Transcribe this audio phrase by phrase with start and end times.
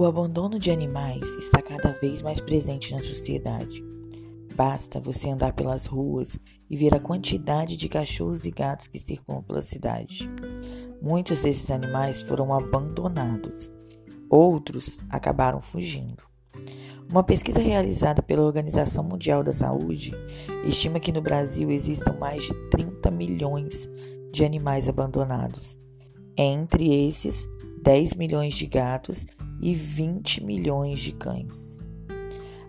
[0.00, 3.84] O abandono de animais está cada vez mais presente na sociedade.
[4.56, 6.38] Basta você andar pelas ruas
[6.70, 10.26] e ver a quantidade de cachorros e gatos que circulam pela cidade.
[11.02, 13.76] Muitos desses animais foram abandonados,
[14.30, 16.22] outros acabaram fugindo.
[17.10, 20.14] Uma pesquisa realizada pela Organização Mundial da Saúde
[20.64, 23.86] estima que no Brasil existam mais de 30 milhões
[24.32, 25.84] de animais abandonados.
[26.38, 27.46] Entre esses,
[27.82, 29.26] 10 milhões de gatos
[29.60, 31.82] e 20 milhões de cães.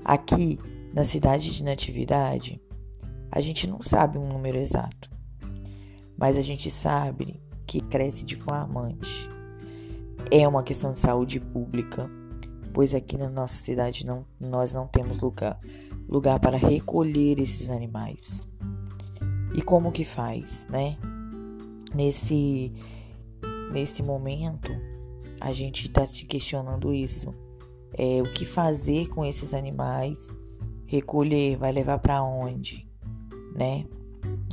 [0.03, 0.59] Aqui,
[0.93, 2.61] na cidade de Natividade,
[3.31, 5.09] a gente não sabe um número exato,
[6.17, 9.29] mas a gente sabe que cresce de forma alarmante.
[10.29, 12.09] É uma questão de saúde pública,
[12.73, 15.59] pois aqui na nossa cidade não, nós não temos lugar,
[16.07, 18.51] lugar para recolher esses animais.
[19.53, 20.97] E como que faz, né?
[21.93, 22.73] Nesse,
[23.71, 24.71] nesse momento,
[25.41, 27.33] a gente está se questionando isso.
[27.93, 30.33] É, o que fazer com esses animais?
[30.85, 32.87] Recolher, vai levar para onde?
[33.55, 33.85] Né?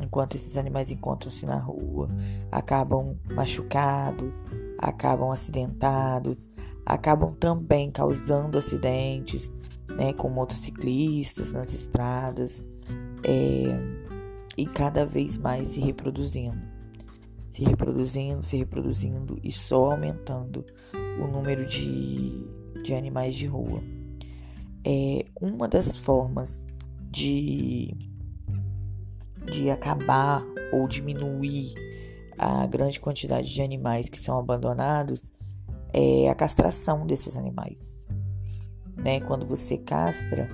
[0.03, 2.09] Enquanto esses animais encontram-se na rua,
[2.50, 4.47] acabam machucados,
[4.78, 6.48] acabam acidentados,
[6.86, 9.55] acabam também causando acidentes,
[9.89, 12.69] né, com motociclistas nas estradas,
[13.25, 13.66] é,
[14.56, 16.78] e cada vez mais se reproduzindo
[17.59, 20.64] se reproduzindo, se reproduzindo e só aumentando
[21.20, 22.47] o número de,
[22.84, 23.83] de animais de rua.
[24.84, 26.65] É uma das formas
[27.11, 27.97] de,
[29.53, 31.75] de acabar ou diminuir
[32.39, 35.33] a grande quantidade de animais que são abandonados
[35.93, 38.06] é a castração desses animais.
[38.97, 39.19] Né?
[39.19, 40.48] Quando você castra,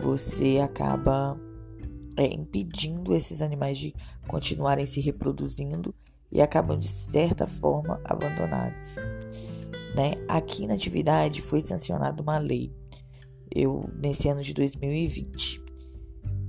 [0.00, 1.34] você acaba
[2.14, 3.94] é, impedindo esses animais de
[4.28, 5.94] continuarem se reproduzindo
[6.32, 8.96] e acabam de certa forma abandonados.
[9.94, 10.14] Né?
[10.26, 12.74] Aqui na atividade foi sancionada uma lei,
[13.54, 15.62] eu nesse ano de 2020,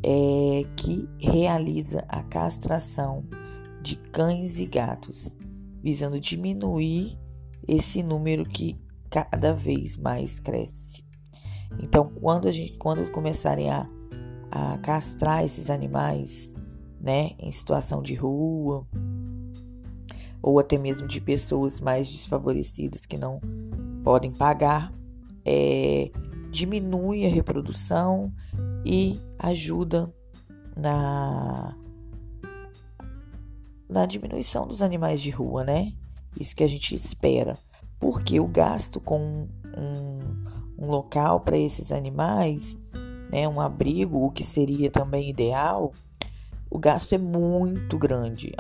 [0.06, 3.26] é, que realiza a castração
[3.82, 5.38] de cães e gatos,
[5.82, 7.20] visando diminuir
[7.68, 8.80] esse número que
[9.10, 11.04] cada vez mais cresce.
[11.80, 13.90] Então, quando a gente, quando começarem a,
[14.50, 16.56] a castrar esses animais,
[17.02, 18.86] né, em situação de rua,
[20.44, 23.40] ou até mesmo de pessoas mais desfavorecidas que não
[24.04, 24.94] podem pagar,
[25.46, 26.12] é,
[26.52, 28.32] diminui a reprodução
[28.86, 30.14] e ajuda
[30.76, 31.74] na,
[33.90, 35.94] na diminuição dos animais de rua, né?
[36.38, 37.58] Isso que a gente espera.
[37.98, 40.20] Porque o gasto com um,
[40.78, 42.82] um local para esses animais,
[43.32, 45.94] né, um abrigo, o que seria também ideal,
[46.74, 48.52] o gasto é muito grande,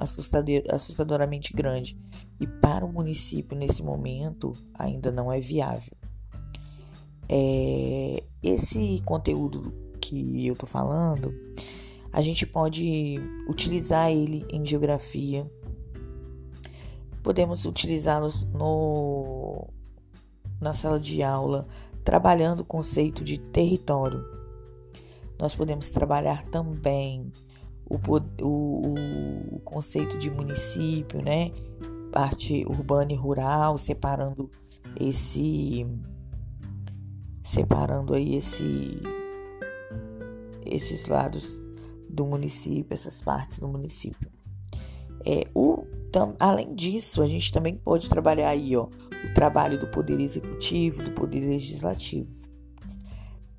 [0.69, 1.97] assustadoramente grande,
[2.40, 5.91] e para o município nesse momento ainda não é viável.
[7.28, 11.34] É, esse conteúdo que eu tô falando,
[12.12, 13.16] a gente pode
[13.50, 15.47] utilizar ele em geografia,
[17.23, 19.69] podemos utilizá-los no
[20.62, 21.68] na sala de aula,
[22.03, 24.23] trabalhando o conceito de território.
[25.40, 27.31] Nós podemos trabalhar também
[27.89, 27.97] o,
[28.41, 31.51] o, o conceito de município, né?
[32.11, 34.49] Parte urbana e rural, separando
[34.99, 35.85] esse
[37.43, 39.01] separando aí esse
[40.66, 41.67] esses lados
[42.09, 44.31] do município, essas partes do município.
[45.25, 49.88] É, o, tam, além disso, a gente também pode trabalhar aí, ó, o trabalho do
[49.88, 52.29] poder executivo, do poder legislativo.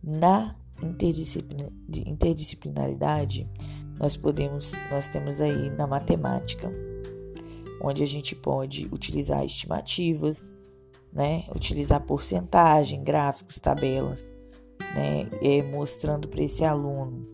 [0.03, 3.49] Na interdisciplinaridade,
[3.99, 6.73] nós podemos, nós temos aí na matemática,
[7.81, 10.57] onde a gente pode utilizar estimativas,
[11.13, 11.45] né?
[11.55, 14.27] Utilizar porcentagem, gráficos, tabelas,
[14.95, 15.29] né?
[15.41, 17.27] E mostrando para esse aluno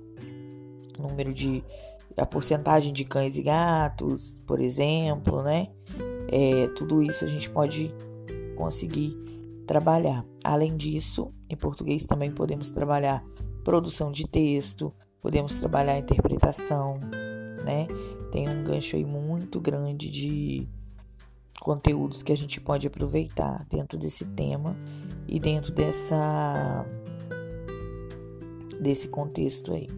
[0.99, 1.65] número de
[2.17, 5.69] a porcentagem de cães e gatos, por exemplo, né?
[6.29, 7.95] É, tudo isso a gente pode
[8.57, 9.17] conseguir
[9.67, 10.25] trabalhar.
[10.45, 13.25] Além disso, em português também podemos trabalhar
[13.65, 16.99] produção de texto, podemos trabalhar a interpretação,
[17.65, 17.87] né?
[18.33, 20.69] Tem um gancho aí muito grande de
[21.61, 24.77] conteúdos que a gente pode aproveitar dentro desse tema
[25.29, 26.87] e dentro dessa
[28.81, 29.89] desse contexto aí.